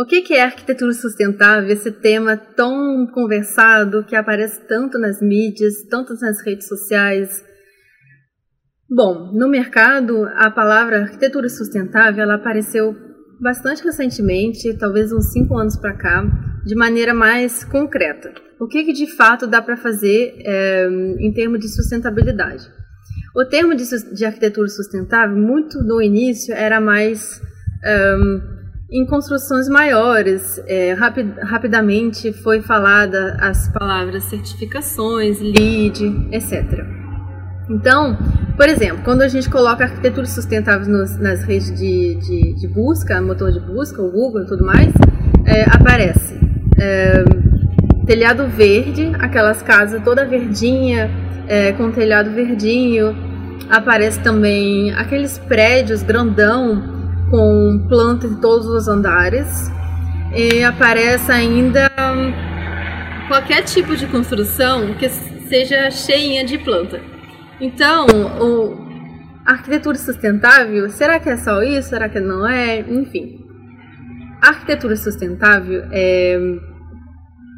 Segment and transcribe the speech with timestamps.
[0.00, 1.68] O que é arquitetura sustentável?
[1.68, 7.44] Esse tema tão conversado que aparece tanto nas mídias, tanto nas redes sociais.
[8.88, 12.96] Bom, no mercado, a palavra arquitetura sustentável ela apareceu
[13.38, 16.24] bastante recentemente, talvez uns cinco anos para cá,
[16.64, 18.32] de maneira mais concreta.
[18.58, 22.66] O que, que de fato dá para fazer é, em termos de sustentabilidade?
[23.36, 27.38] O termo de, de, arquitetura sustentável, muito no início, era mais
[28.18, 28.59] um,
[28.92, 30.60] em construções maiores.
[30.66, 36.84] É, rapid, rapidamente foi falada as palavras certificações, LEED, etc.
[37.68, 38.18] Então,
[38.56, 43.20] por exemplo, quando a gente coloca arquitetura sustentável nos, nas redes de, de, de, busca,
[43.22, 44.92] motor de busca, o Google e tudo mais,
[45.46, 46.34] é, aparece
[46.80, 47.24] é,
[48.04, 51.08] telhado verde, aquelas casas toda verdinha,
[51.46, 53.16] é, com telhado verdinho.
[53.70, 56.89] Aparece também aqueles prédios grandão
[57.30, 59.70] com plantas em todos os andares.
[60.34, 61.90] E aparece ainda
[63.28, 67.00] qualquer tipo de construção que seja cheinha de planta.
[67.60, 68.06] Então,
[68.40, 68.90] o,
[69.44, 71.88] arquitetura sustentável, será que é só isso?
[71.90, 72.80] Será que não é?
[72.80, 73.38] Enfim.
[74.42, 76.38] A arquitetura sustentável é,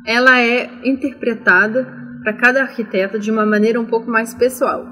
[0.06, 1.86] ela é interpretada
[2.22, 4.84] para cada arquiteta de uma maneira um pouco mais pessoal.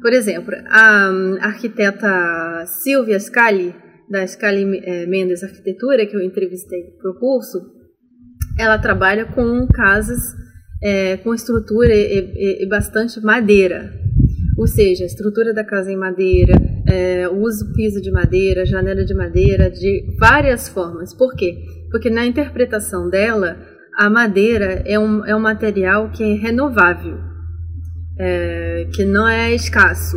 [0.00, 1.10] Por exemplo, a
[1.42, 3.74] arquiteta Silvia Scali,
[4.10, 7.60] da Scali eh, Mendes Arquitetura, que eu entrevistei para o curso,
[8.58, 10.34] ela trabalha com casas
[10.82, 13.92] é, com estrutura e, e, e, bastante madeira.
[14.56, 16.54] Ou seja, a estrutura da casa em madeira,
[16.86, 21.14] é, uso piso de madeira, janela de madeira, de várias formas.
[21.14, 21.58] Por quê?
[21.90, 23.56] Porque na interpretação dela,
[23.96, 27.18] a madeira é um, é um material que é renovável,
[28.18, 30.16] é, que não é escasso.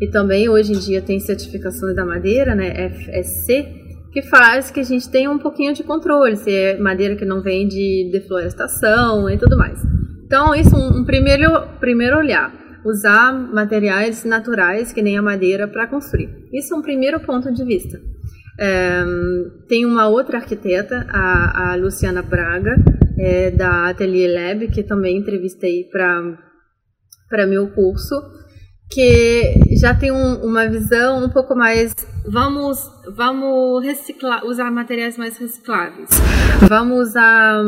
[0.00, 3.80] E também hoje em dia tem certificações da madeira, né, FSC,
[4.12, 7.42] que faz que a gente tenha um pouquinho de controle, se é madeira que não
[7.42, 9.80] vem de deflorestação e tudo mais.
[10.24, 12.52] Então, isso um, um primeiro, primeiro olhar.
[12.84, 16.30] Usar materiais naturais, que nem a madeira, para construir.
[16.52, 18.00] Isso é um primeiro ponto de vista.
[18.58, 19.04] É,
[19.68, 22.76] tem uma outra arquiteta, a, a Luciana Braga,
[23.18, 28.14] é, da Atelier Lab, que também entrevistei para meu curso,
[28.90, 31.94] que já tem um, uma visão um pouco mais
[32.26, 32.78] vamos
[33.14, 36.10] vamos reciclar usar materiais mais recicláveis
[36.68, 37.62] vamos usar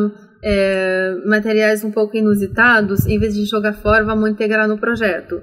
[0.45, 5.41] é, materiais um pouco inusitados em vez de jogar fora vamos integrar no projeto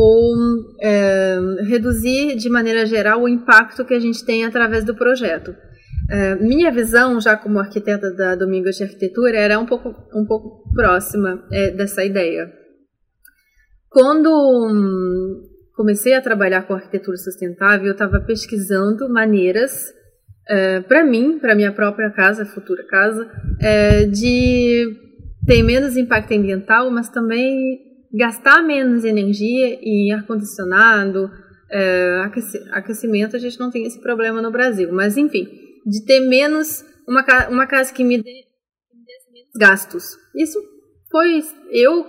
[0.00, 0.36] ou
[0.80, 5.52] é, reduzir de maneira geral o impacto que a gente tem através do projeto.
[6.08, 10.72] É, minha visão, já como arquiteta da Domingos de Arquitetura, era um pouco, um pouco
[10.72, 12.48] próxima é, dessa ideia.
[13.90, 15.42] Quando hum,
[15.74, 19.92] comecei a trabalhar com arquitetura sustentável, eu estava pesquisando maneiras
[20.48, 24.96] é, para mim, para minha própria casa, futura casa, é, de
[25.46, 27.78] ter menos impacto ambiental, mas também
[28.12, 31.30] gastar menos energia em ar-condicionado,
[31.70, 32.22] é,
[32.72, 34.90] aquecimento, a gente não tem esse problema no Brasil.
[34.90, 35.46] Mas, enfim,
[35.84, 38.44] de ter menos, uma, uma casa que me dê,
[39.30, 40.16] menos gastos.
[40.34, 40.58] Isso
[41.10, 42.06] foi eu,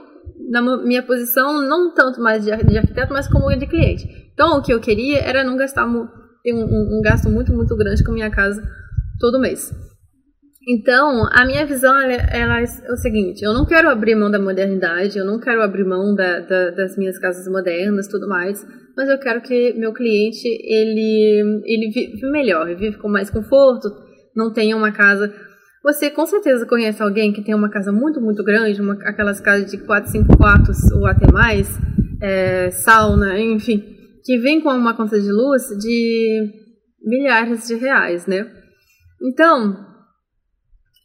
[0.49, 4.07] na minha posição, não tanto mais de, arquiteto, mas como de cliente.
[4.33, 6.07] Então, o que eu queria era não gastar um,
[6.47, 8.61] um, um gasto muito, muito grande com a minha casa
[9.19, 9.71] todo mês.
[10.67, 14.39] Então, a minha visão ela, ela, é o seguinte: eu não quero abrir mão da
[14.39, 18.65] modernidade, eu não quero abrir mão da, da, das minhas casas modernas, tudo mais,
[18.95, 23.89] mas eu quero que meu cliente ele ele vive melhor, vive com mais conforto,
[24.35, 25.33] não tenha uma casa.
[25.83, 29.71] Você com certeza conhece alguém que tem uma casa muito muito grande, uma, aquelas casas
[29.71, 31.69] de 4, 5 quartos ou até mais,
[32.21, 36.51] é, sauna, enfim, que vem com uma conta de luz de
[37.01, 38.51] milhares de reais, né?
[39.21, 39.89] Então,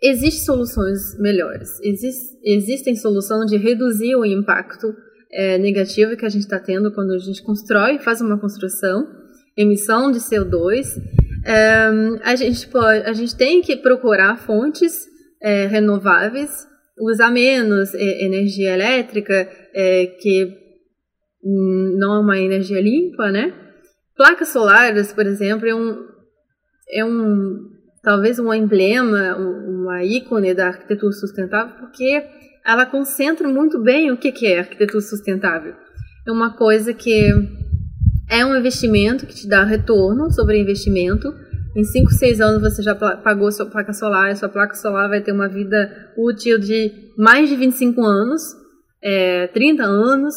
[0.07, 1.81] Existem soluções melhores.
[1.83, 4.95] Exist, existem soluções de reduzir o impacto
[5.33, 9.09] é, negativo que a gente está tendo quando a gente constrói, faz uma construção,
[9.57, 10.89] emissão de CO2.
[11.45, 11.89] É,
[12.23, 15.07] a, gente pode, a gente tem que procurar fontes
[15.43, 16.67] é, renováveis,
[16.99, 20.65] usar menos é, energia elétrica, é, que
[21.43, 23.53] não é uma energia limpa, né?
[24.17, 26.07] Placas solares, por exemplo, é um,
[26.91, 32.25] é um talvez um emblema, uma ícone da arquitetura sustentável, porque
[32.65, 35.75] ela concentra muito bem o que é arquitetura sustentável.
[36.27, 37.29] É uma coisa que
[38.35, 41.33] é um investimento que te dá retorno sobre investimento.
[41.77, 45.21] Em 5, 6 anos você já pagou sua placa solar, e sua placa solar vai
[45.21, 48.43] ter uma vida útil de mais de 25 anos,
[49.03, 50.35] é, 30 anos.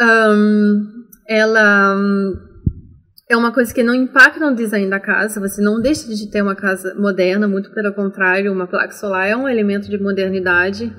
[0.00, 1.96] Um, ela
[3.28, 6.42] é uma coisa que não impacta no design da casa, você não deixa de ter
[6.42, 10.92] uma casa moderna, muito pelo contrário, uma placa solar é um elemento de modernidade.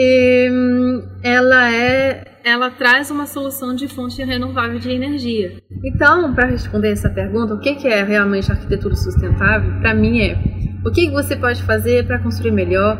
[0.00, 5.60] E ela é ela traz uma solução de fonte renovável de energia.
[5.84, 9.80] Então, para responder essa pergunta, o que é realmente arquitetura sustentável?
[9.80, 10.38] Para mim é
[10.84, 12.96] o que você pode fazer para construir melhor,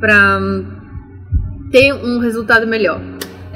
[0.00, 0.64] para hum,
[1.70, 3.00] ter um resultado melhor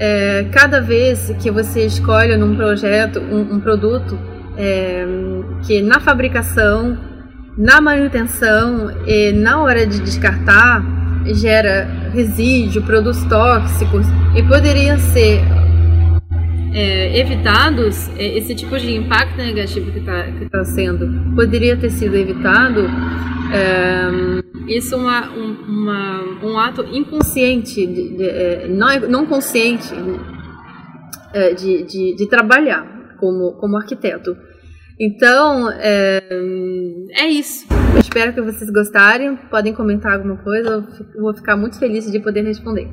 [0.00, 4.18] é, cada vez que você escolhe num projeto um, um produto
[4.56, 5.04] é,
[5.66, 6.98] que na fabricação,
[7.56, 10.82] na manutenção e na hora de descartar
[11.34, 14.06] gera resíduo, produtos tóxicos
[14.36, 15.40] e poderiam ser
[16.72, 22.14] é, evitados é, esse tipo de impacto negativo que está tá sendo poderia ter sido
[22.16, 22.88] evitado
[23.52, 24.40] é,
[24.70, 29.92] isso é um, uma, um ato inconsciente, de, de, é, não, não consciente
[31.34, 34.36] é, de, de, de, trabalhar como, como arquiteto.
[35.00, 36.22] Então, é,
[37.12, 37.66] é isso.
[37.94, 39.34] Eu espero que vocês gostarem.
[39.50, 42.86] Podem comentar alguma coisa, eu vou ficar muito feliz de poder responder.